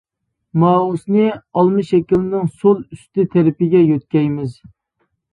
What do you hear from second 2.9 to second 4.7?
ئۇستى تەرىپىگە يۆتكەيمىز.